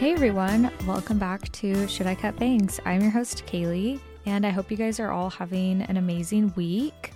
[0.00, 2.80] Hey everyone, welcome back to Should I Cut Bangs?
[2.86, 7.12] I'm your host, Kaylee, and I hope you guys are all having an amazing week.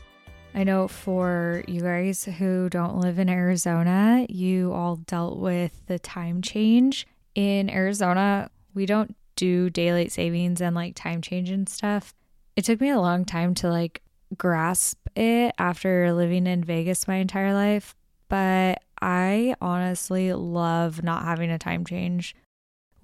[0.54, 5.98] I know for you guys who don't live in Arizona, you all dealt with the
[5.98, 7.06] time change.
[7.34, 12.12] In Arizona, we don't do daylight savings and like time change and stuff.
[12.54, 14.02] It took me a long time to like
[14.36, 17.96] grasp it after living in Vegas my entire life,
[18.28, 22.34] but I honestly love not having a time change.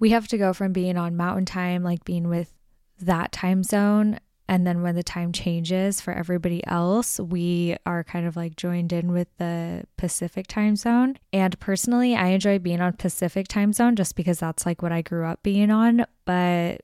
[0.00, 2.52] We have to go from being on mountain time, like being with
[3.00, 4.18] that time zone,
[4.50, 8.92] and then when the time changes for everybody else, we are kind of like joined
[8.92, 11.18] in with the Pacific time zone.
[11.32, 15.02] And personally, I enjoy being on Pacific time zone just because that's like what I
[15.02, 16.04] grew up being on.
[16.24, 16.80] But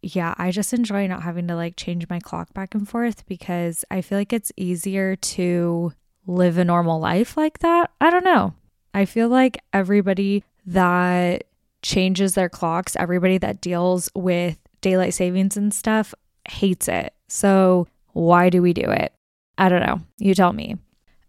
[0.00, 3.84] yeah, I just enjoy not having to like change my clock back and forth because
[3.90, 5.92] I feel like it's easier to
[6.26, 7.90] live a normal life like that.
[8.00, 8.54] I don't know.
[8.94, 11.44] I feel like everybody that
[11.82, 16.14] changes their clocks, everybody that deals with daylight savings and stuff
[16.48, 17.14] hates it.
[17.28, 19.12] So, why do we do it?
[19.58, 20.00] I don't know.
[20.18, 20.76] You tell me.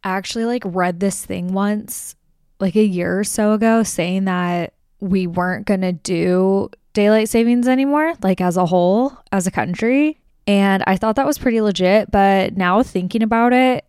[0.04, 2.16] I actually like read this thing once
[2.60, 7.68] like a year or so ago saying that we weren't going to do daylight savings
[7.68, 10.20] anymore, like as a whole, as a country.
[10.48, 12.12] And I thought that was pretty legit.
[12.12, 13.86] But now thinking about it,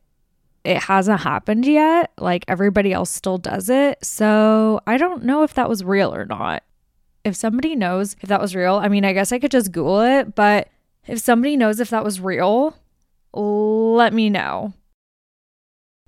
[0.64, 2.12] it hasn't happened yet.
[2.18, 4.04] Like everybody else still does it.
[4.04, 6.62] So I don't know if that was real or not.
[7.24, 10.00] If somebody knows if that was real, I mean, I guess I could just Google
[10.00, 10.34] it.
[10.34, 10.68] But
[11.06, 12.76] if somebody knows if that was real,
[13.32, 14.72] let me know.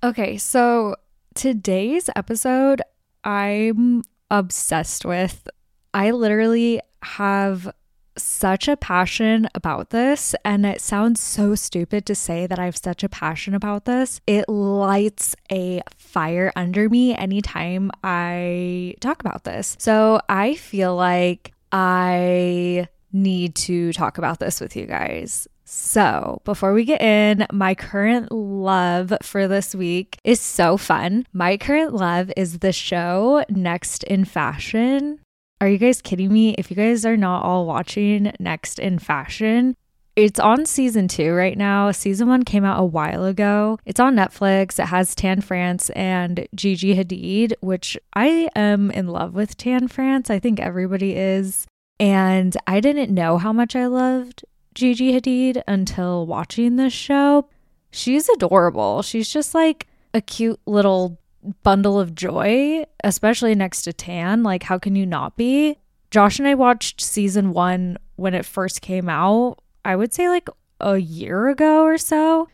[0.03, 0.97] Okay, so
[1.35, 2.83] today's episode,
[3.23, 5.49] I'm obsessed with.
[5.95, 7.73] I literally have
[8.17, 12.77] such a passion about this, and it sounds so stupid to say that I have
[12.77, 14.21] such a passion about this.
[14.27, 19.77] It lights a fire under me anytime I talk about this.
[19.79, 25.49] So I feel like I need to talk about this with you guys.
[25.67, 31.27] So, before we get in, my current love for this week is so fun.
[31.33, 35.21] My current love is the show Next in Fashion.
[35.61, 36.55] Are you guys kidding me?
[36.59, 39.77] If you guys are not all watching Next in Fashion,
[40.17, 41.91] it's on season two right now.
[41.91, 43.79] Season one came out a while ago.
[43.85, 44.79] It's on Netflix.
[44.79, 50.31] It has Tan France and Gigi Hadid, which I am in love with Tan France.
[50.31, 51.67] I think everybody is.
[51.99, 54.45] And I didn't know how much I loved
[54.75, 57.49] Gigi Hadid until watching this show.
[57.91, 59.03] She's adorable.
[59.03, 61.19] She's just like a cute little
[61.63, 64.43] bundle of joy, especially next to Tan.
[64.43, 65.79] Like, how can you not be?
[66.11, 70.49] Josh and I watched season one when it first came out, I would say like
[70.81, 72.49] a year ago or so.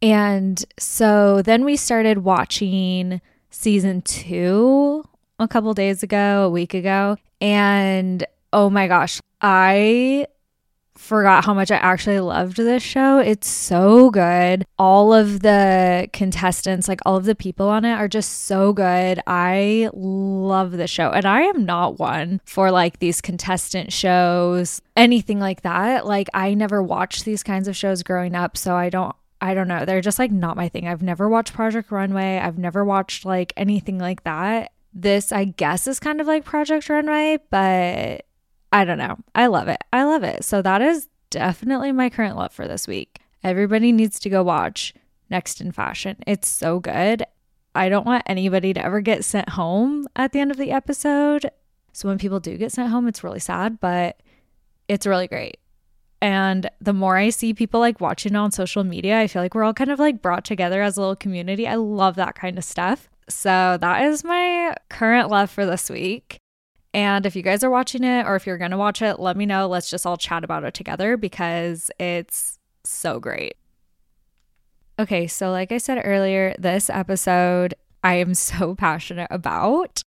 [0.00, 3.20] And so then we started watching
[3.50, 5.04] season two
[5.38, 7.16] a couple days ago, a week ago.
[7.40, 10.26] And oh my gosh, I
[10.96, 13.18] forgot how much I actually loved this show.
[13.18, 14.64] It's so good.
[14.78, 19.20] All of the contestants, like all of the people on it, are just so good.
[19.26, 21.10] I love the show.
[21.10, 26.06] And I am not one for like these contestant shows, anything like that.
[26.06, 28.56] Like, I never watched these kinds of shows growing up.
[28.56, 29.14] So I don't.
[29.40, 29.84] I don't know.
[29.84, 30.86] They're just like not my thing.
[30.86, 32.38] I've never watched Project Runway.
[32.38, 34.70] I've never watched like anything like that.
[34.94, 38.24] This, I guess, is kind of like Project Runway, but
[38.72, 39.18] I don't know.
[39.34, 39.82] I love it.
[39.92, 40.44] I love it.
[40.44, 43.20] So that is definitely my current love for this week.
[43.44, 44.94] Everybody needs to go watch
[45.28, 46.16] Next in Fashion.
[46.26, 47.24] It's so good.
[47.74, 51.50] I don't want anybody to ever get sent home at the end of the episode.
[51.92, 54.20] So when people do get sent home, it's really sad, but
[54.88, 55.58] it's really great.
[56.20, 59.64] And the more I see people like watching on social media, I feel like we're
[59.64, 61.66] all kind of like brought together as a little community.
[61.66, 63.08] I love that kind of stuff.
[63.28, 66.38] So that is my current love for this week.
[66.94, 69.36] And if you guys are watching it or if you're going to watch it, let
[69.36, 69.66] me know.
[69.66, 73.56] Let's just all chat about it together because it's so great.
[74.98, 77.74] Okay, so like I said earlier, this episode
[78.04, 80.02] I am so passionate about,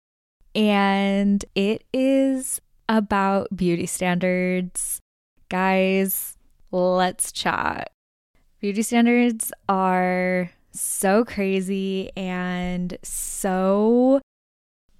[0.54, 5.00] and it is about beauty standards.
[5.48, 6.36] Guys,
[6.70, 7.90] let's chat.
[8.60, 14.20] Beauty standards are so crazy and so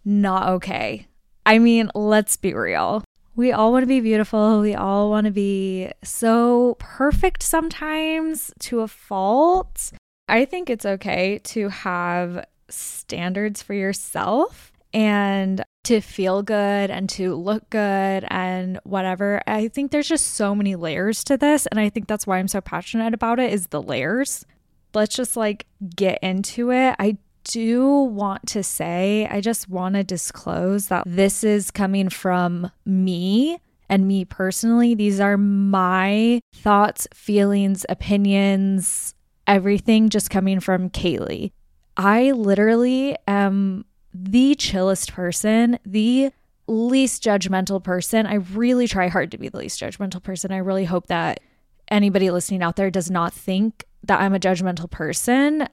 [0.04, 1.06] not okay.
[1.46, 3.04] I mean, let's be real.
[3.36, 4.60] We all want to be beautiful.
[4.60, 9.92] We all want to be so perfect sometimes to a fault.
[10.28, 17.34] I think it's okay to have standards for yourself and to feel good and to
[17.34, 19.42] look good and whatever.
[19.46, 22.48] I think there's just so many layers to this and I think that's why I'm
[22.48, 24.46] so passionate about it is the layers.
[24.94, 26.94] Let's just like get into it.
[26.98, 32.70] I do want to say, I just want to disclose that this is coming from
[32.84, 33.58] me
[33.88, 34.94] and me personally.
[34.94, 39.14] These are my thoughts, feelings, opinions,
[39.46, 41.52] everything just coming from Kaylee.
[41.96, 46.32] I literally am the chillest person, the
[46.66, 48.26] least judgmental person.
[48.26, 50.50] I really try hard to be the least judgmental person.
[50.50, 51.40] I really hope that
[51.88, 55.68] anybody listening out there does not think that I'm a judgmental person.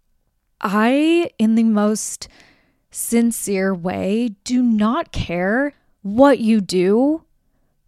[0.62, 2.28] I, in the most
[2.92, 7.24] sincere way, do not care what you do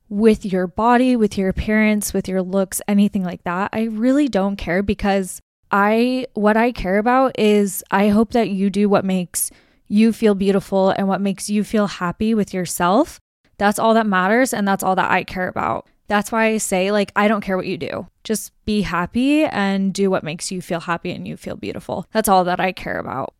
[0.09, 3.69] with your body, with your appearance, with your looks, anything like that.
[3.73, 5.41] I really don't care because
[5.71, 9.49] I what I care about is I hope that you do what makes
[9.87, 13.19] you feel beautiful and what makes you feel happy with yourself.
[13.57, 15.87] That's all that matters and that's all that I care about.
[16.07, 18.07] That's why I say like I don't care what you do.
[18.23, 22.05] Just be happy and do what makes you feel happy and you feel beautiful.
[22.11, 23.33] That's all that I care about.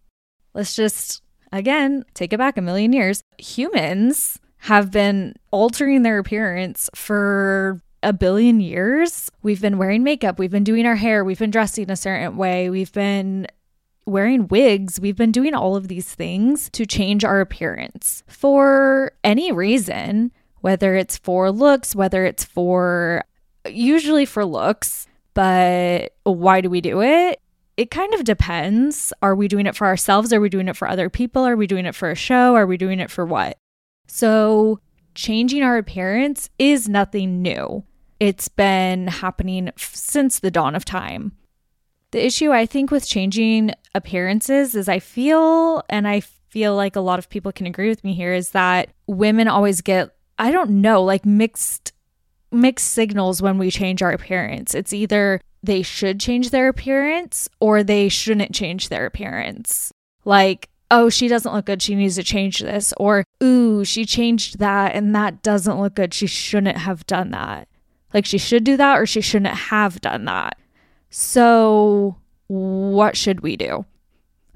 [0.54, 1.22] Let's just
[1.52, 3.24] again take it back a million years.
[3.38, 9.32] Humans have been altering their appearance for a billion years.
[9.42, 12.70] We've been wearing makeup, we've been doing our hair, we've been dressing a certain way,
[12.70, 13.48] we've been
[14.06, 19.52] wearing wigs, we've been doing all of these things to change our appearance for any
[19.52, 20.32] reason,
[20.62, 23.24] whether it's for looks, whether it's for
[23.68, 27.40] usually for looks, but why do we do it?
[27.76, 29.12] It kind of depends.
[29.22, 30.32] Are we doing it for ourselves?
[30.32, 31.44] Are we doing it for other people?
[31.44, 32.56] Are we doing it for a show?
[32.56, 33.58] Are we doing it for what?
[34.08, 34.80] So,
[35.16, 37.84] changing our appearance is nothing new.
[38.20, 41.32] It's been happening since the dawn of time.
[42.12, 47.02] The issue I think with changing appearances is I feel, and I feel like a
[47.02, 50.82] lot of people can agree with me here, is that women always get, I don't
[50.82, 51.93] know, like mixed
[52.54, 54.74] mixed signals when we change our appearance.
[54.74, 59.92] It's either they should change their appearance or they shouldn't change their appearance.
[60.26, 61.82] Like, oh, she doesn't look good.
[61.82, 62.94] She needs to change this.
[62.98, 66.14] Or, ooh, she changed that and that doesn't look good.
[66.14, 67.68] She shouldn't have done that.
[68.14, 70.58] Like she should do that or she shouldn't have done that.
[71.10, 72.18] So,
[72.48, 73.86] what should we do?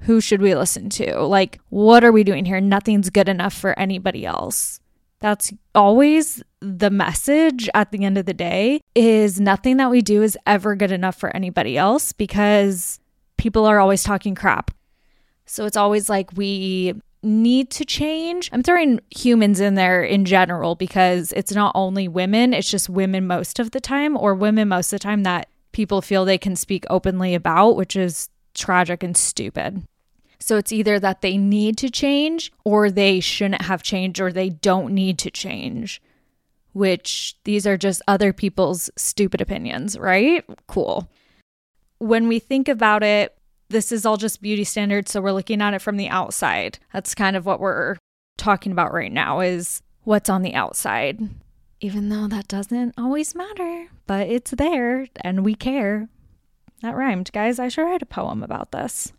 [0.02, 1.20] Who should we listen to?
[1.22, 2.60] Like, what are we doing here?
[2.60, 4.80] Nothing's good enough for anybody else.
[5.20, 10.22] That's always the message at the end of the day is nothing that we do
[10.22, 13.00] is ever good enough for anybody else because
[13.36, 14.70] people are always talking crap.
[15.46, 18.48] So it's always like we need to change.
[18.52, 23.26] I'm throwing humans in there in general because it's not only women, it's just women
[23.26, 26.54] most of the time, or women most of the time that people feel they can
[26.54, 29.82] speak openly about, which is tragic and stupid.
[30.40, 34.50] So it's either that they need to change or they shouldn't have changed or they
[34.50, 36.00] don't need to change,
[36.72, 40.44] which these are just other people's stupid opinions, right?
[40.66, 41.10] Cool.
[41.98, 43.36] When we think about it,
[43.68, 45.10] this is all just beauty standards.
[45.10, 46.78] So we're looking at it from the outside.
[46.92, 47.96] That's kind of what we're
[48.36, 51.20] talking about right now is what's on the outside.
[51.80, 56.08] Even though that doesn't always matter, but it's there and we care.
[56.82, 57.58] That rhymed, guys.
[57.58, 59.12] I should write a poem about this.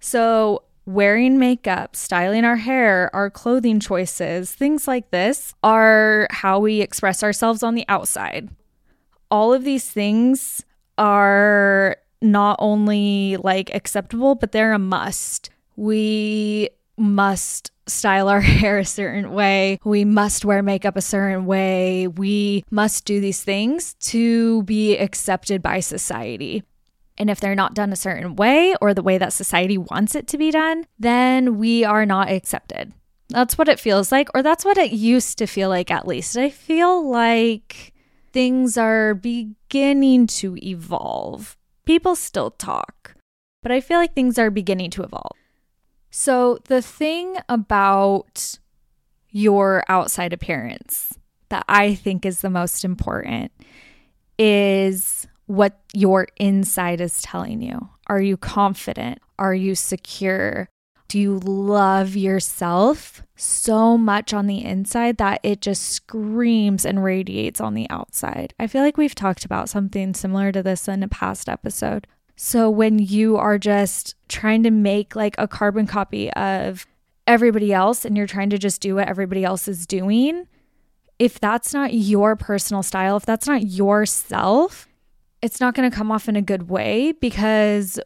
[0.00, 6.80] So, wearing makeup, styling our hair, our clothing choices, things like this are how we
[6.80, 8.48] express ourselves on the outside.
[9.30, 10.64] All of these things
[10.96, 15.50] are not only like acceptable, but they're a must.
[15.76, 19.78] We must style our hair a certain way.
[19.84, 22.06] We must wear makeup a certain way.
[22.06, 26.62] We must do these things to be accepted by society.
[27.18, 30.26] And if they're not done a certain way or the way that society wants it
[30.28, 32.92] to be done, then we are not accepted.
[33.28, 36.36] That's what it feels like, or that's what it used to feel like at least.
[36.36, 37.92] I feel like
[38.32, 41.56] things are beginning to evolve
[41.86, 43.14] people still talk,
[43.62, 45.36] but I feel like things are beginning to evolve.
[46.10, 48.58] So, the thing about
[49.30, 51.14] your outside appearance
[51.48, 53.52] that I think is the most important
[54.38, 57.88] is what your inside is telling you.
[58.08, 59.20] Are you confident?
[59.38, 60.68] Are you secure?
[61.08, 67.60] Do you love yourself so much on the inside that it just screams and radiates
[67.60, 68.54] on the outside?
[68.58, 72.08] I feel like we've talked about something similar to this in a past episode.
[72.34, 76.86] So when you are just trying to make like a carbon copy of
[77.26, 80.46] everybody else and you're trying to just do what everybody else is doing,
[81.18, 84.88] if that's not your personal style, if that's not yourself,
[85.42, 88.00] it's not going to come off in a good way because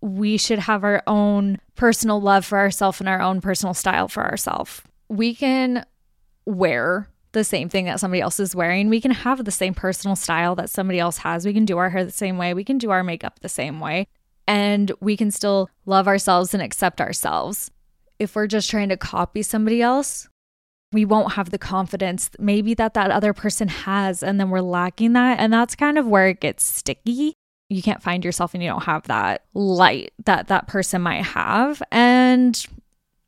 [0.00, 4.24] we should have our own personal love for ourselves and our own personal style for
[4.24, 4.82] ourselves.
[5.08, 5.86] We can
[6.44, 8.88] wear the same thing that somebody else is wearing.
[8.88, 11.46] We can have the same personal style that somebody else has.
[11.46, 12.52] We can do our hair the same way.
[12.52, 14.08] We can do our makeup the same way.
[14.48, 17.70] and we can still love ourselves and accept ourselves.
[18.18, 20.28] If we're just trying to copy somebody else,
[20.92, 25.14] we won't have the confidence maybe that that other person has and then we're lacking
[25.14, 25.40] that.
[25.40, 27.34] And that's kind of where it gets sticky.
[27.68, 31.82] You can't find yourself and you don't have that light that that person might have.
[31.90, 32.64] And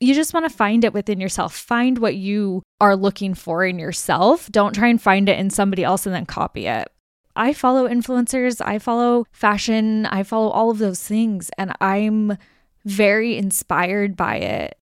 [0.01, 1.55] you just want to find it within yourself.
[1.55, 4.51] Find what you are looking for in yourself.
[4.51, 6.89] Don't try and find it in somebody else and then copy it.
[7.37, 12.39] I follow influencers, I follow fashion, I follow all of those things, and I'm
[12.85, 14.79] very inspired by it.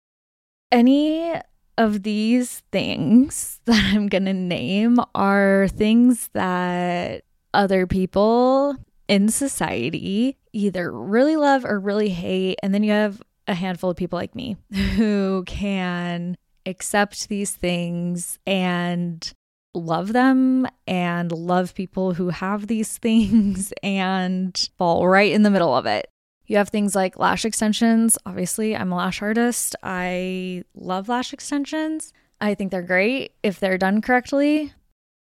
[0.71, 1.35] Any
[1.79, 7.25] of these things that I'm going to name are things that
[7.55, 8.77] other people
[9.09, 12.59] in society either really love or really hate.
[12.63, 14.57] And then you have a handful of people like me
[14.97, 16.37] who can
[16.67, 19.33] accept these things and
[19.75, 25.75] love them and love people who have these things and fall right in the middle
[25.75, 26.09] of it.
[26.53, 28.19] You have things like lash extensions.
[28.27, 29.75] Obviously, I'm a lash artist.
[29.83, 32.13] I love lash extensions.
[32.43, 34.75] I think they're great if they're done correctly.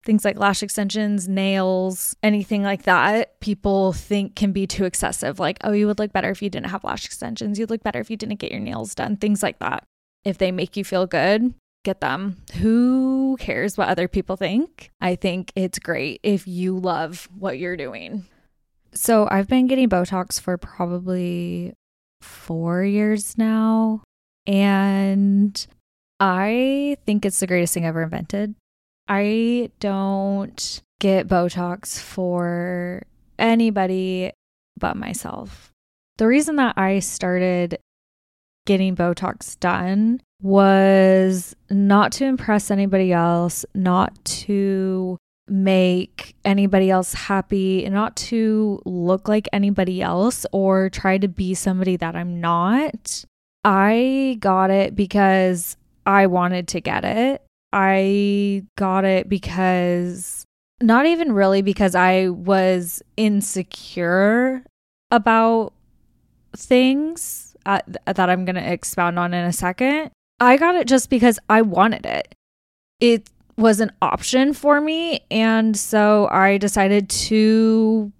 [0.03, 5.39] Things like lash extensions, nails, anything like that, people think can be too excessive.
[5.39, 7.57] Like, oh, you would look better if you didn't have lash extensions.
[7.57, 9.15] You'd look better if you didn't get your nails done.
[9.15, 9.85] Things like that.
[10.25, 11.53] If they make you feel good,
[11.85, 12.41] get them.
[12.55, 14.91] Who cares what other people think?
[14.99, 18.25] I think it's great if you love what you're doing.
[18.93, 21.73] So I've been getting Botox for probably
[22.21, 24.03] four years now.
[24.47, 25.65] And
[26.19, 28.55] I think it's the greatest thing ever invented.
[29.07, 33.03] I don't get Botox for
[33.39, 34.31] anybody
[34.77, 35.71] but myself.
[36.17, 37.77] The reason that I started
[38.65, 45.17] getting Botox done was not to impress anybody else, not to
[45.47, 51.97] make anybody else happy, not to look like anybody else or try to be somebody
[51.97, 53.25] that I'm not.
[53.63, 57.43] I got it because I wanted to get it.
[57.73, 60.45] I got it because
[60.81, 64.63] not even really because I was insecure
[65.11, 65.73] about
[66.55, 70.11] things uh, that I'm going to expound on in a second.
[70.39, 72.33] I got it just because I wanted it.
[72.99, 75.21] It was an option for me.
[75.31, 78.11] And so I decided to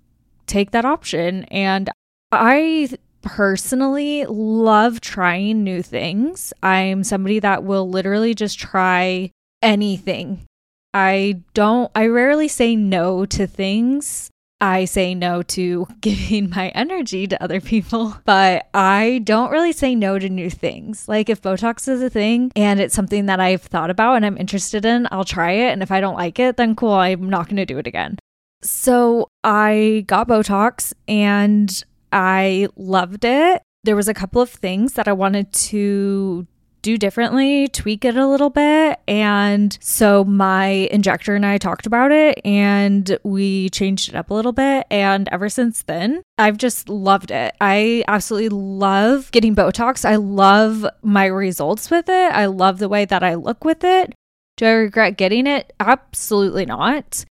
[0.47, 1.43] take that option.
[1.45, 1.89] And
[2.31, 2.89] I
[3.21, 6.53] personally love trying new things.
[6.63, 10.45] I'm somebody that will literally just try anything.
[10.93, 14.30] I don't, I rarely say no to things.
[14.61, 19.95] I say no to giving my energy to other people, but I don't really say
[19.95, 21.09] no to new things.
[21.09, 24.37] Like if Botox is a thing and it's something that I've thought about and I'm
[24.37, 25.71] interested in, I'll try it.
[25.71, 28.17] And if I don't like it, then cool, I'm not going to do it again.
[28.61, 33.63] So I got Botox and I loved it.
[33.83, 36.45] There was a couple of things that I wanted to
[36.81, 38.99] do differently, tweak it a little bit.
[39.07, 44.33] And so my injector and I talked about it and we changed it up a
[44.33, 44.87] little bit.
[44.89, 47.55] And ever since then, I've just loved it.
[47.61, 50.05] I absolutely love getting Botox.
[50.05, 52.31] I love my results with it.
[52.33, 54.13] I love the way that I look with it.
[54.57, 55.73] Do I regret getting it?
[55.79, 57.25] Absolutely not.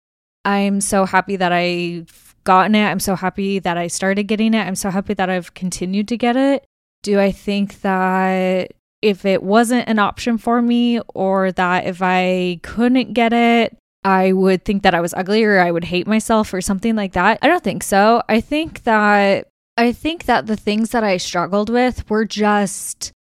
[0.44, 2.86] I'm so happy that I've gotten it.
[2.86, 4.66] I'm so happy that I started getting it.
[4.66, 6.64] I'm so happy that I've continued to get it.
[7.02, 12.60] Do I think that if it wasn't an option for me or that if I
[12.62, 16.52] couldn't get it, I would think that I was ugly or I would hate myself
[16.54, 17.38] or something like that.
[17.42, 18.22] I don't think so.
[18.28, 23.12] I think that I think that the things that I struggled with were just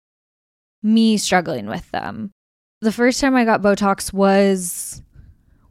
[0.83, 2.31] me struggling with them.
[2.81, 5.03] The first time I got Botox was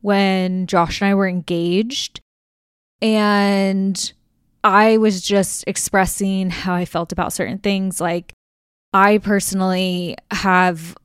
[0.02, 2.20] when Josh and I were engaged
[3.02, 4.14] and
[4.64, 8.34] I was just expressing how I felt about certain things like
[8.94, 10.96] I personally have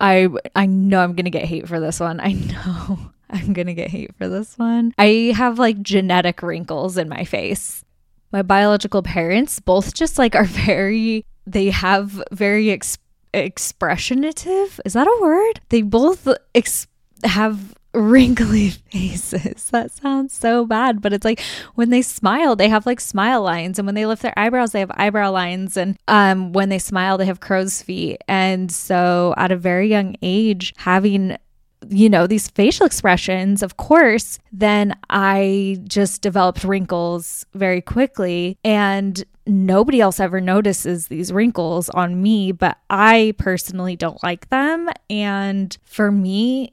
[0.00, 2.20] I I know I'm going to get hate for this one.
[2.20, 2.98] I know
[3.30, 4.94] I'm going to get hate for this one.
[4.98, 7.84] I have like genetic wrinkles in my face.
[8.32, 12.98] My biological parents both just like are very they have very ex-
[13.32, 14.80] expressionative.
[14.84, 15.60] Is that a word?
[15.68, 16.86] They both ex-
[17.22, 19.70] have wrinkly faces.
[19.70, 21.40] That sounds so bad, but it's like
[21.74, 24.80] when they smile, they have like smile lines, and when they lift their eyebrows, they
[24.80, 28.20] have eyebrow lines, and um, when they smile, they have crow's feet.
[28.28, 31.36] And so, at a very young age, having
[31.90, 38.58] you know, these facial expressions, of course, then I just developed wrinkles very quickly.
[38.64, 44.88] And nobody else ever notices these wrinkles on me, but I personally don't like them.
[45.10, 46.72] And for me,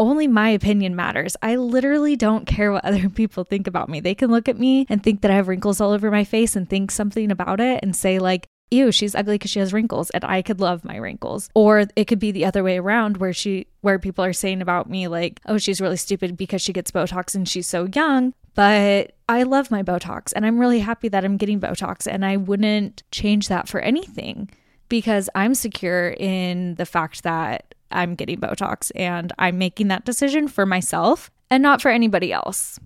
[0.00, 1.36] only my opinion matters.
[1.42, 4.00] I literally don't care what other people think about me.
[4.00, 6.56] They can look at me and think that I have wrinkles all over my face
[6.56, 10.10] and think something about it and say, like, ew, she's ugly because she has wrinkles
[10.10, 11.50] and I could love my wrinkles.
[11.54, 14.88] Or it could be the other way around where she where people are saying about
[14.88, 18.32] me like, oh, she's really stupid because she gets Botox and she's so young.
[18.54, 22.36] But I love my Botox and I'm really happy that I'm getting Botox and I
[22.36, 24.50] wouldn't change that for anything
[24.88, 30.48] because I'm secure in the fact that I'm getting Botox and I'm making that decision
[30.48, 32.78] for myself and not for anybody else.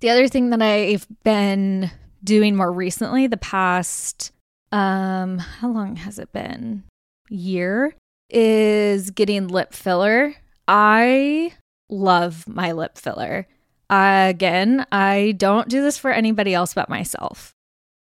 [0.00, 1.90] The other thing that I've been
[2.24, 4.32] doing more recently, the past
[4.72, 6.84] um how long has it been?
[7.28, 7.94] Year
[8.30, 10.34] is getting lip filler.
[10.66, 11.52] I
[11.90, 13.46] love my lip filler.
[13.90, 17.52] Again, I don't do this for anybody else but myself.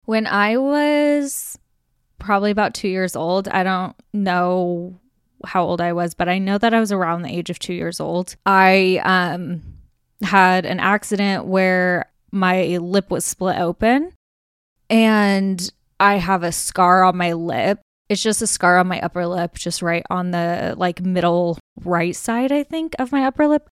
[0.05, 1.59] When I was
[2.21, 5.01] probably about 2 years old, I don't know
[5.45, 7.75] how old I was, but I know that I was around the age of 2
[7.75, 8.37] years old.
[8.47, 9.63] I um
[10.23, 14.13] had an accident where my lip was split open
[14.89, 17.81] and I have a scar on my lip.
[18.09, 22.15] It's just a scar on my upper lip, just right on the like middle right
[22.15, 23.69] side, I think, of my upper lip.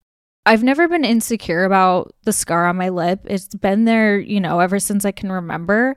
[0.47, 3.21] I've never been insecure about the scar on my lip.
[3.25, 5.97] It's been there, you know, ever since I can remember.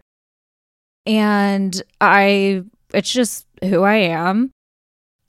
[1.05, 4.51] And I, it's just who I am.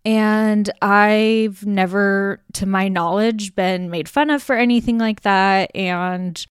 [0.08, 5.70] And I've never, to my knowledge, been made fun of for anything like that.
[5.74, 6.42] And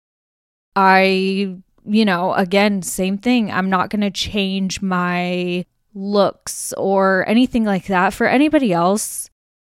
[0.75, 3.50] I you know, again, same thing.
[3.50, 9.30] I'm not going to change my looks or anything like that for anybody else.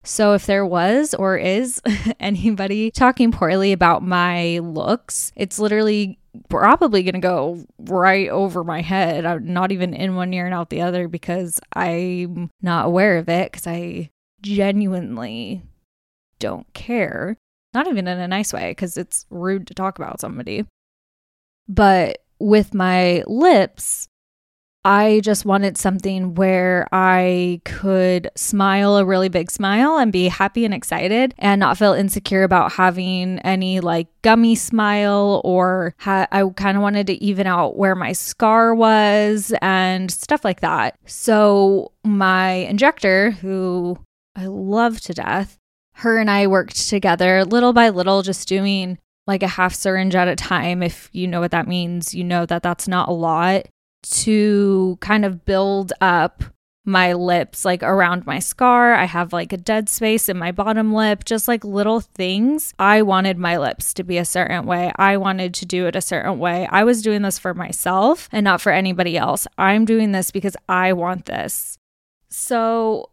[0.03, 1.81] So if there was or is
[2.19, 6.18] anybody talking poorly about my looks, it's literally
[6.49, 9.25] probably going to go right over my head.
[9.25, 13.29] I'm not even in one ear and out the other because I'm not aware of
[13.29, 14.09] it because I
[14.41, 15.63] genuinely
[16.39, 17.37] don't care.
[17.73, 20.65] Not even in a nice way because it's rude to talk about somebody.
[21.67, 24.07] But with my lips,
[24.85, 30.63] I just wanted something where I could smile a really big smile and be happy
[30.63, 36.47] and excited and not feel insecure about having any like gummy smile or ha- I
[36.55, 40.97] kind of wanted to even out where my scar was and stuff like that.
[41.05, 43.99] So my injector, who
[44.37, 45.57] I love to death,
[45.95, 50.29] her and I worked together little by little, just doing like a half syringe at
[50.29, 50.81] a time.
[50.81, 53.67] If you know what that means, you know that that's not a lot
[54.01, 56.43] to kind of build up
[56.85, 58.93] my lips like around my scar.
[58.93, 62.73] I have like a dead space in my bottom lip, just like little things.
[62.79, 64.91] I wanted my lips to be a certain way.
[64.95, 66.67] I wanted to do it a certain way.
[66.69, 69.47] I was doing this for myself and not for anybody else.
[69.57, 71.77] I'm doing this because I want this.
[72.29, 73.09] So,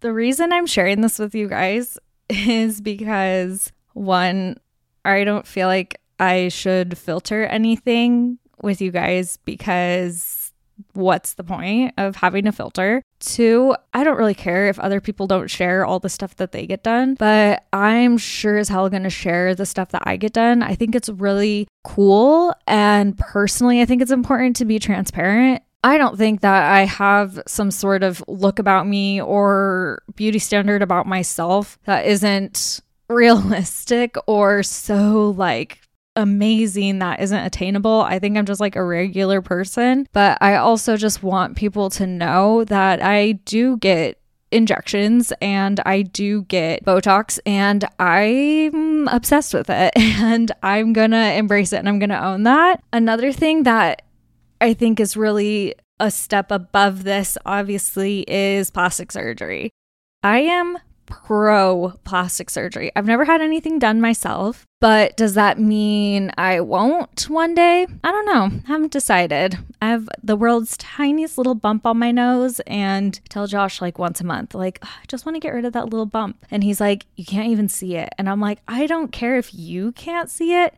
[0.00, 1.98] the reason I'm sharing this with you guys
[2.28, 4.58] is because one,
[5.04, 10.52] I don't feel like I should filter anything with you guys because
[10.92, 13.02] what's the point of having a filter?
[13.18, 16.66] Two, I don't really care if other people don't share all the stuff that they
[16.66, 20.32] get done, but I'm sure as hell going to share the stuff that I get
[20.32, 20.62] done.
[20.62, 22.54] I think it's really cool.
[22.66, 25.62] And personally, I think it's important to be transparent.
[25.82, 30.82] I don't think that I have some sort of look about me or beauty standard
[30.82, 35.79] about myself that isn't realistic or so like
[36.16, 38.02] amazing that isn't attainable.
[38.02, 42.06] I think I'm just like a regular person, but I also just want people to
[42.06, 44.20] know that I do get
[44.50, 51.72] injections and I do get Botox and I'm obsessed with it and I'm gonna embrace
[51.72, 52.82] it and I'm gonna own that.
[52.92, 54.02] Another thing that
[54.60, 59.70] I think is really a step above this, obviously, is plastic surgery.
[60.22, 60.78] I am
[61.10, 62.90] pro plastic surgery.
[62.96, 67.86] I've never had anything done myself, but does that mean I won't one day?
[68.02, 68.60] I don't know.
[68.64, 69.58] I haven't decided.
[69.82, 74.20] I have the world's tiniest little bump on my nose and tell Josh like once
[74.20, 76.46] a month, like, I just want to get rid of that little bump.
[76.50, 78.08] And he's like, You can't even see it.
[78.16, 80.74] And I'm like, I don't care if you can't see it.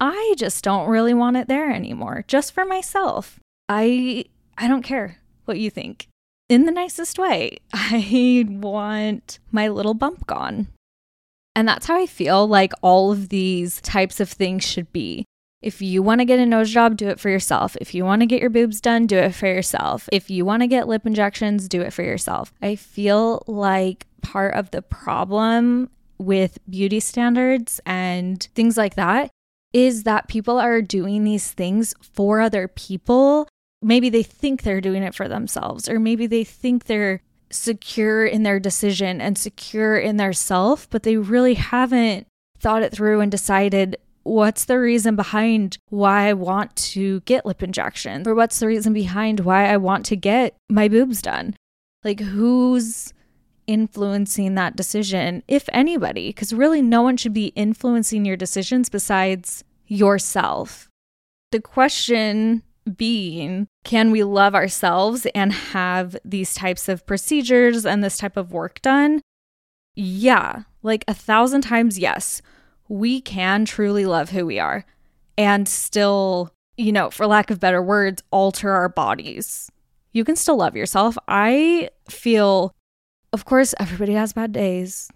[0.00, 3.38] I just don't really want it there anymore, just for myself.
[3.68, 4.24] I
[4.58, 6.08] I don't care what you think
[6.48, 7.58] in the nicest way.
[7.72, 10.68] I want my little bump gone.
[11.54, 15.26] And that's how I feel like all of these types of things should be.
[15.60, 17.76] If you want to get a nose job, do it for yourself.
[17.80, 20.08] If you want to get your boobs done, do it for yourself.
[20.10, 22.52] If you want to get lip injections, do it for yourself.
[22.60, 29.30] I feel like part of the problem with beauty standards and things like that
[29.72, 33.48] is that people are doing these things for other people
[33.82, 38.42] maybe they think they're doing it for themselves, or maybe they think they're secure in
[38.42, 42.26] their decision and secure in their self, but they really haven't
[42.58, 47.62] thought it through and decided what's the reason behind why I want to get lip
[47.62, 51.56] injections or what's the reason behind why I want to get my boobs done.
[52.04, 53.12] Like, who's
[53.66, 56.28] influencing that decision, if anybody?
[56.28, 60.88] Because really, no one should be influencing your decisions besides yourself.
[61.50, 62.62] The question
[62.96, 68.52] being, can we love ourselves and have these types of procedures and this type of
[68.52, 69.20] work done?
[69.94, 72.42] Yeah, like a thousand times, yes.
[72.88, 74.84] We can truly love who we are
[75.36, 79.70] and still, you know, for lack of better words, alter our bodies.
[80.12, 81.16] You can still love yourself.
[81.26, 82.74] I feel,
[83.32, 85.10] of course, everybody has bad days.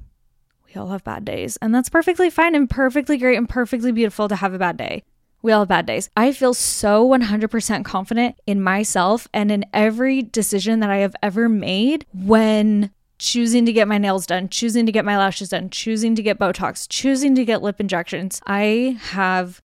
[0.67, 4.29] We all have bad days, and that's perfectly fine and perfectly great and perfectly beautiful
[4.29, 5.05] to have a bad day.
[5.43, 6.11] We all have bad days.
[6.17, 11.49] I feel so 100% confident in myself and in every decision that I have ever
[11.49, 16.15] made when choosing to get my nails done, choosing to get my lashes done, choosing
[16.17, 18.41] to get Botox, choosing to get lip injections.
[18.47, 19.61] I have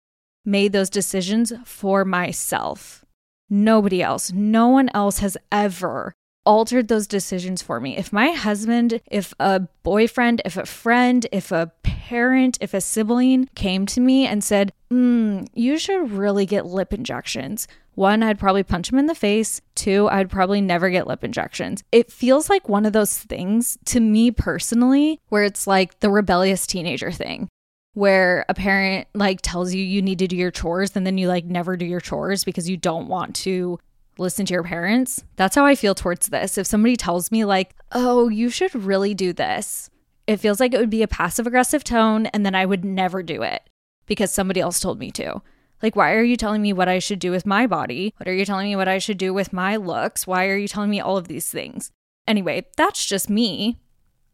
[0.45, 3.03] made those decisions for myself.
[3.49, 6.13] Nobody else, no one else has ever
[6.45, 7.97] altered those decisions for me.
[7.97, 13.49] If my husband, if a boyfriend, if a friend, if a parent, if a sibling
[13.55, 17.67] came to me and said, mm, You should really get lip injections.
[17.95, 19.61] One, I'd probably punch him in the face.
[19.75, 21.83] Two, I'd probably never get lip injections.
[21.91, 26.65] It feels like one of those things to me personally where it's like the rebellious
[26.65, 27.49] teenager thing
[27.93, 31.27] where a parent like tells you you need to do your chores and then you
[31.27, 33.77] like never do your chores because you don't want to
[34.17, 35.23] listen to your parents.
[35.35, 36.57] That's how I feel towards this.
[36.57, 39.89] If somebody tells me, like, oh, you should really do this,
[40.27, 43.23] it feels like it would be a passive aggressive tone, and then I would never
[43.23, 43.61] do it
[44.05, 45.41] because somebody else told me to.
[45.81, 48.13] Like, why are you telling me what I should do with my body?
[48.17, 50.27] What are you telling me what I should do with my looks?
[50.27, 51.91] Why are you telling me all of these things?
[52.27, 53.79] Anyway, that's just me.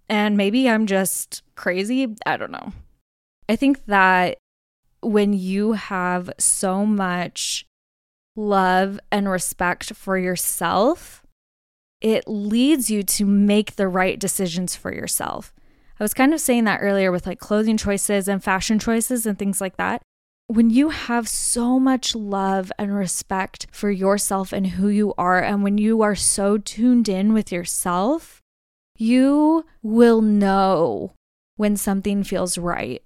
[0.10, 2.16] And maybe I'm just crazy.
[2.26, 2.74] I don't know.
[3.48, 4.38] I think that
[5.02, 7.66] when you have so much
[8.36, 11.24] love and respect for yourself,
[12.02, 15.54] it leads you to make the right decisions for yourself.
[16.00, 19.38] I was kind of saying that earlier with like clothing choices and fashion choices and
[19.38, 20.02] things like that.
[20.48, 25.64] When you have so much love and respect for yourself and who you are, and
[25.64, 28.42] when you are so tuned in with yourself,
[28.96, 31.14] you will know
[31.58, 33.02] when something feels right.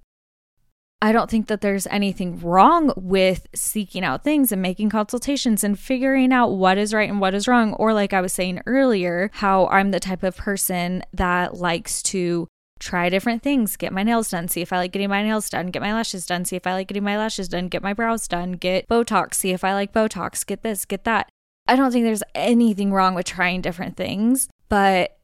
[1.01, 5.79] I don't think that there's anything wrong with seeking out things and making consultations and
[5.79, 7.73] figuring out what is right and what is wrong.
[7.73, 12.47] Or, like I was saying earlier, how I'm the type of person that likes to
[12.81, 15.67] try different things, get my nails done, see if I like getting my nails done,
[15.67, 18.27] get my lashes done, see if I like getting my lashes done, get my brows
[18.27, 21.29] done, get Botox, see if I like Botox, get this, get that.
[21.67, 25.17] I don't think there's anything wrong with trying different things, but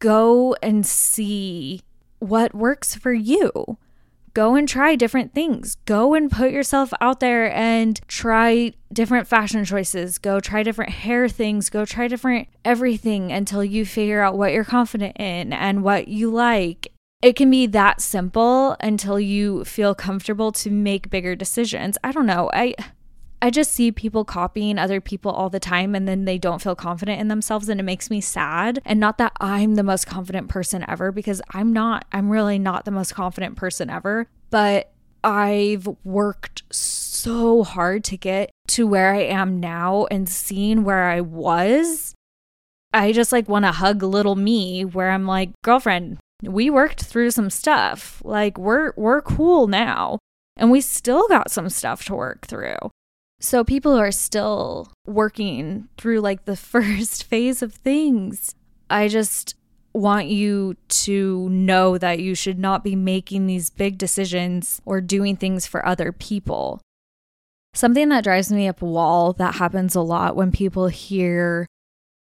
[0.00, 1.82] go and see
[2.18, 3.78] what works for you
[4.34, 5.76] go and try different things.
[5.84, 10.18] Go and put yourself out there and try different fashion choices.
[10.18, 11.70] Go try different hair things.
[11.70, 16.30] Go try different everything until you figure out what you're confident in and what you
[16.30, 16.92] like.
[17.20, 21.98] It can be that simple until you feel comfortable to make bigger decisions.
[22.04, 22.48] I don't know.
[22.52, 22.74] I
[23.40, 26.74] I just see people copying other people all the time and then they don't feel
[26.74, 28.80] confident in themselves and it makes me sad.
[28.84, 32.04] And not that I'm the most confident person ever because I'm not.
[32.12, 34.90] I'm really not the most confident person ever, but
[35.22, 41.20] I've worked so hard to get to where I am now and seeing where I
[41.20, 42.14] was.
[42.92, 47.32] I just like want to hug little me where I'm like, "Girlfriend, we worked through
[47.32, 48.22] some stuff.
[48.24, 50.18] Like we're we're cool now."
[50.56, 52.78] And we still got some stuff to work through.
[53.40, 58.54] So people are still working through like the first phase of things.
[58.90, 59.54] I just
[59.94, 65.36] want you to know that you should not be making these big decisions or doing
[65.36, 66.80] things for other people.
[67.74, 71.66] Something that drives me up a wall that happens a lot when people hear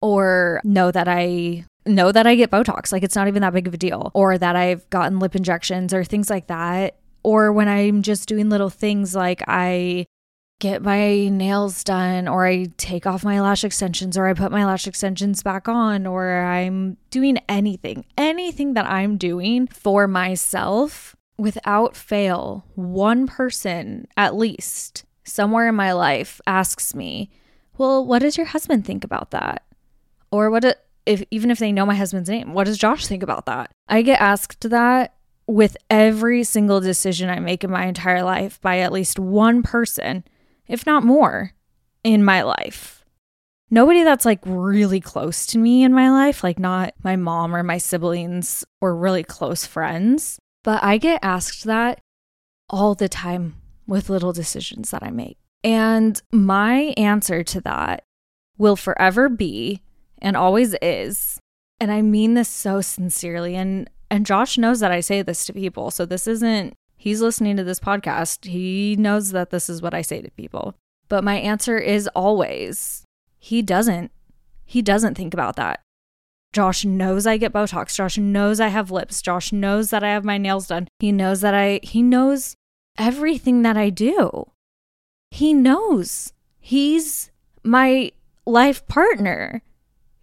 [0.01, 3.67] or know that I know that I get Botox, like it's not even that big
[3.67, 6.97] of a deal, or that I've gotten lip injections or things like that.
[7.23, 10.07] Or when I'm just doing little things like I
[10.61, 14.65] get my nails done or I take off my lash extensions or I put my
[14.65, 21.97] lash extensions back on or I'm doing anything, anything that I'm doing for myself without
[21.97, 27.31] fail, one person at least somewhere in my life asks me,
[27.77, 29.63] "Well, what does your husband think about that?"
[30.31, 33.47] Or what if even if they know my husband's name, what does Josh think about
[33.47, 33.71] that?
[33.89, 35.15] I get asked that
[35.47, 40.25] with every single decision I make in my entire life by at least one person
[40.67, 41.53] if not more,
[42.03, 43.05] in my life.
[43.71, 47.63] nobody that's like really close to me in my life, like not my mom or
[47.63, 50.39] my siblings or really close friends.
[50.63, 52.01] But I get asked that
[52.71, 55.39] all the time with little decisions that I make.
[55.63, 58.05] And my answer to that
[58.57, 59.83] will forever be
[60.19, 61.39] and always is,
[61.81, 65.53] and I mean this so sincerely and and Josh knows that I say this to
[65.53, 65.91] people.
[65.91, 66.75] So this isn't
[67.05, 68.47] he's listening to this podcast.
[68.47, 70.75] He knows that this is what I say to people.
[71.11, 73.05] But my answer is always
[73.39, 74.11] he doesn't.
[74.65, 75.83] He doesn't think about that.
[76.55, 77.95] Josh knows I get Botox.
[77.95, 79.21] Josh knows I have lips.
[79.21, 80.89] Josh knows that I have my nails done.
[80.99, 82.55] He knows that I, he knows
[82.97, 84.51] everything that I do.
[85.31, 86.33] He knows.
[86.59, 87.31] He's
[87.63, 88.13] my
[88.47, 89.61] life partner.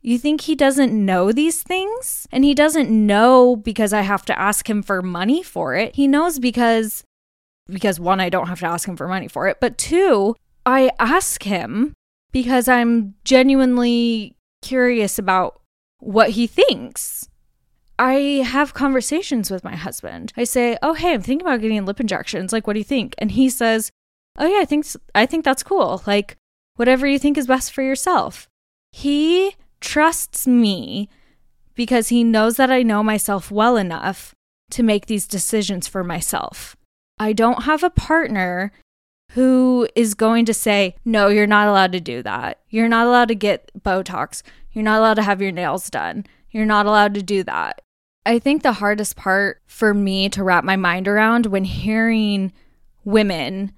[0.01, 2.27] You think he doesn't know these things?
[2.31, 5.95] And he doesn't know because I have to ask him for money for it.
[5.95, 7.03] He knows because
[7.67, 10.35] because one I don't have to ask him for money for it, but two,
[10.65, 11.93] I ask him
[12.31, 15.61] because I'm genuinely curious about
[15.99, 17.29] what he thinks.
[17.99, 20.33] I have conversations with my husband.
[20.35, 22.51] I say, "Oh, hey, I'm thinking about getting lip injections.
[22.51, 23.91] Like, what do you think?" And he says,
[24.37, 26.01] "Oh yeah, I think I think that's cool.
[26.07, 26.35] Like,
[26.75, 28.47] whatever you think is best for yourself."
[28.91, 31.09] He trusts me
[31.75, 34.33] because he knows that I know myself well enough
[34.71, 36.75] to make these decisions for myself.
[37.19, 38.71] I don't have a partner
[39.31, 42.59] who is going to say, No, you're not allowed to do that.
[42.69, 44.43] You're not allowed to get Botox.
[44.71, 46.25] You're not allowed to have your nails done.
[46.49, 47.81] You're not allowed to do that.
[48.25, 52.53] I think the hardest part for me to wrap my mind around when hearing
[53.03, 53.73] women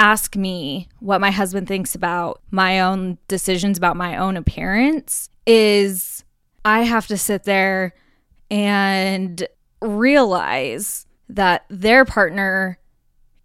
[0.00, 6.24] ask me what my husband thinks about my own decisions about my own appearance is
[6.64, 7.92] I have to sit there
[8.50, 9.46] and
[9.82, 12.78] realize that their partner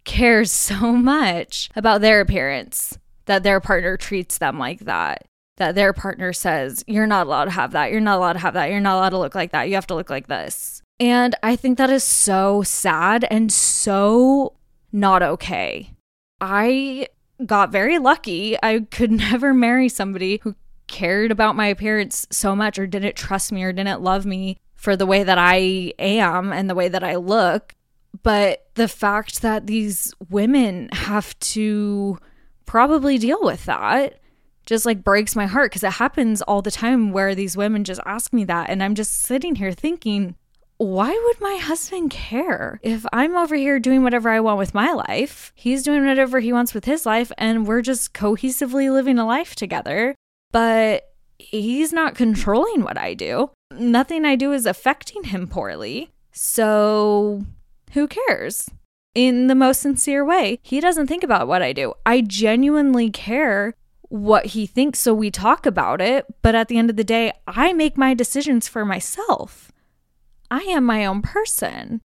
[0.04, 5.26] cares so much about their appearance that their partner treats them like that.
[5.58, 7.90] That their partner says, You're not allowed to have that.
[7.90, 8.70] You're not allowed to have that.
[8.70, 9.68] You're not allowed to look like that.
[9.68, 10.82] You have to look like this.
[11.00, 14.54] And I think that is so sad and so
[14.92, 15.92] not okay.
[16.40, 17.08] I
[17.44, 18.56] got very lucky.
[18.62, 20.54] I could never marry somebody who
[20.86, 24.96] cared about my appearance so much or didn't trust me or didn't love me for
[24.96, 27.74] the way that I am and the way that I look.
[28.22, 32.18] But the fact that these women have to
[32.64, 34.20] probably deal with that
[34.66, 38.00] just like breaks my heart because it happens all the time where these women just
[38.04, 38.68] ask me that.
[38.68, 40.34] And I'm just sitting here thinking,
[40.78, 44.92] why would my husband care if I'm over here doing whatever I want with my
[44.92, 45.52] life?
[45.54, 49.54] He's doing whatever he wants with his life, and we're just cohesively living a life
[49.54, 50.14] together
[50.56, 53.50] but he's not controlling what I do.
[53.72, 56.10] Nothing I do is affecting him poorly.
[56.32, 57.44] So
[57.92, 58.70] who cares?
[59.14, 61.92] In the most sincere way, he doesn't think about what I do.
[62.04, 63.74] I genuinely care
[64.08, 66.24] what he thinks, so we talk about it.
[66.40, 69.72] But at the end of the day, I make my decisions for myself.
[70.50, 72.00] I am my own person.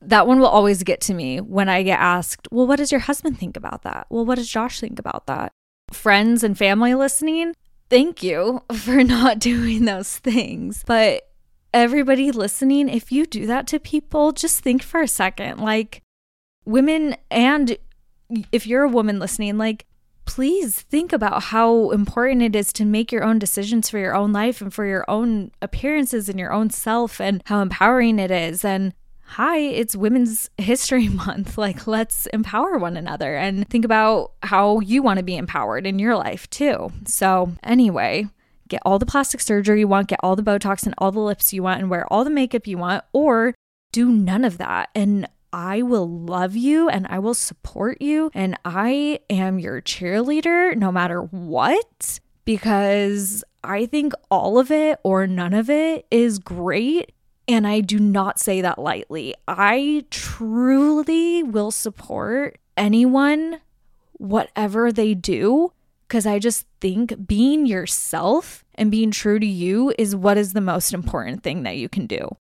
[0.00, 3.00] That one will always get to me when I get asked, Well, what does your
[3.00, 4.06] husband think about that?
[4.10, 5.52] Well, what does Josh think about that?
[5.92, 7.54] Friends and family listening,
[7.88, 10.82] thank you for not doing those things.
[10.86, 11.28] But
[11.72, 15.60] everybody listening, if you do that to people, just think for a second.
[15.60, 16.02] Like,
[16.64, 17.76] women, and
[18.50, 19.86] if you're a woman listening, like,
[20.24, 24.32] please think about how important it is to make your own decisions for your own
[24.32, 28.64] life and for your own appearances and your own self and how empowering it is.
[28.64, 31.58] And hi, it's Women's History Month.
[31.58, 35.98] Like, let's empower one another and think about how you want to be empowered in
[35.98, 36.92] your life too.
[37.06, 38.26] So, anyway,
[38.68, 41.52] get all the plastic surgery you want, get all the Botox and all the lips
[41.52, 43.54] you want, and wear all the makeup you want, or
[43.92, 44.88] do none of that.
[44.94, 48.30] And I will love you and I will support you.
[48.34, 55.26] And I am your cheerleader no matter what, because I think all of it or
[55.26, 57.12] none of it is great
[57.48, 59.34] and I do not say that lightly.
[59.46, 63.60] I truly will support anyone,
[64.14, 65.72] whatever they do,
[66.06, 70.60] because I just think being yourself and being true to you is what is the
[70.60, 72.36] most important thing that you can do.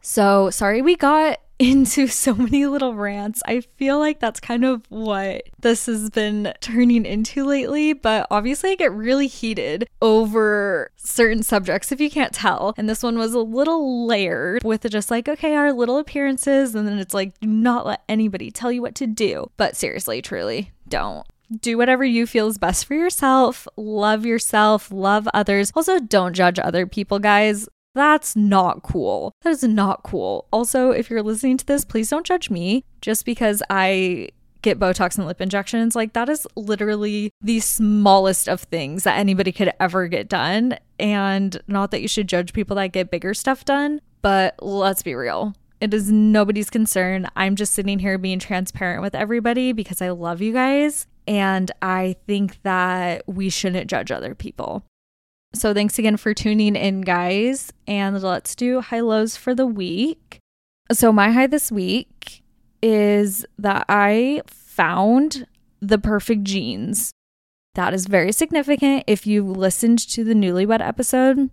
[0.00, 3.42] So, sorry we got into so many little rants.
[3.46, 8.72] I feel like that's kind of what this has been turning into lately, but obviously
[8.72, 12.74] I get really heated over certain subjects if you can't tell.
[12.76, 16.88] And this one was a little layered with just like, okay, our little appearances, and
[16.88, 19.50] then it's like, do not let anybody tell you what to do.
[19.56, 21.26] But seriously, truly, don't
[21.60, 23.68] do whatever you feel is best for yourself.
[23.76, 25.72] Love yourself, love others.
[25.74, 27.68] Also, don't judge other people, guys.
[27.94, 29.32] That's not cool.
[29.42, 30.46] That is not cool.
[30.52, 34.30] Also, if you're listening to this, please don't judge me just because I
[34.62, 35.94] get Botox and lip injections.
[35.94, 40.76] Like, that is literally the smallest of things that anybody could ever get done.
[40.98, 45.14] And not that you should judge people that get bigger stuff done, but let's be
[45.14, 45.54] real.
[45.80, 47.28] It is nobody's concern.
[47.36, 51.06] I'm just sitting here being transparent with everybody because I love you guys.
[51.26, 54.84] And I think that we shouldn't judge other people.
[55.54, 57.72] So, thanks again for tuning in, guys.
[57.86, 60.38] And let's do high lows for the week.
[60.92, 62.42] So, my high this week
[62.82, 65.46] is that I found
[65.80, 67.12] the perfect jeans.
[67.74, 71.50] That is very significant if you listened to the newlywed episode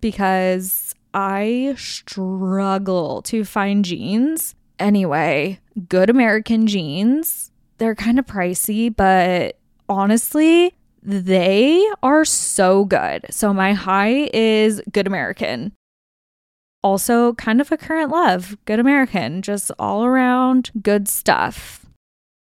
[0.00, 4.54] because I struggle to find jeans.
[4.78, 7.50] Anyway, good American jeans.
[7.78, 13.26] They're kind of pricey, but honestly, they are so good.
[13.30, 15.72] So my high is Good American.
[16.82, 21.86] Also, kind of a current love, Good American, just all around good stuff.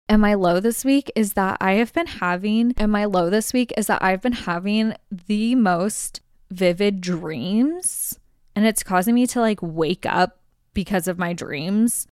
[0.09, 3.53] And my low this week is that I have been having, and my low this
[3.53, 6.21] week is that I've been having the most
[6.51, 8.19] vivid dreams.
[8.57, 10.41] And it's causing me to like wake up
[10.75, 12.07] because of my dreams.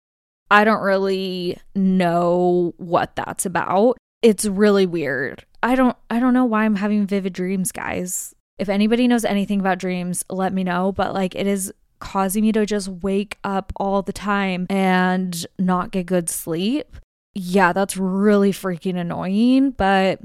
[0.51, 3.97] I don't really know what that's about.
[4.21, 5.45] It's really weird.
[5.67, 8.33] I don't I don't know why I'm having vivid dreams, guys.
[8.57, 12.53] If anybody knows anything about dreams, let me know, but like it is causing me
[12.53, 16.97] to just wake up all the time and not get good sleep.
[17.35, 20.21] Yeah, that's really freaking annoying, but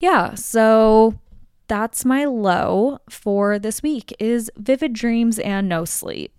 [0.00, 1.20] yeah, so
[1.68, 6.32] that's my low for this week is vivid dreams and no sleep.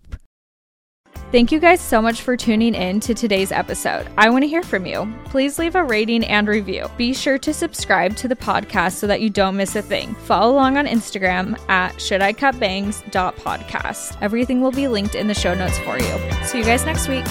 [1.33, 4.07] Thank you guys so much for tuning in to today's episode.
[4.19, 5.11] I want to hear from you.
[5.25, 6.85] Please leave a rating and review.
[6.95, 10.13] Be sure to subscribe to the podcast so that you don't miss a thing.
[10.13, 14.17] Follow along on Instagram at shouldicutbangs.podcast.
[14.21, 16.19] Everything will be linked in the show notes for you.
[16.43, 17.25] See you guys next week.